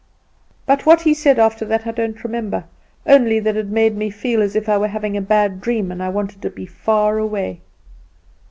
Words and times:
"But 0.65 0.87
what 0.87 1.01
he 1.01 1.13
said 1.13 1.37
after 1.37 1.63
that 1.65 1.85
I 1.85 1.91
don't 1.91 2.23
remember, 2.23 2.63
only 3.05 3.37
it 3.37 3.67
made 3.67 3.95
me 3.95 4.09
feel 4.09 4.41
as 4.41 4.55
if 4.55 4.67
I 4.67 4.79
were 4.79 4.87
having 4.87 5.15
a 5.15 5.21
bad 5.21 5.61
dream, 5.61 5.91
and 5.91 6.01
I 6.01 6.09
wanted 6.09 6.41
to 6.41 6.49
be 6.49 6.65
far 6.65 7.19
away. 7.19 7.61